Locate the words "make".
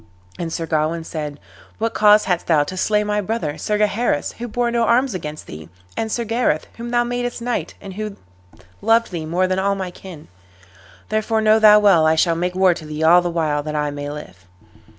12.35-12.55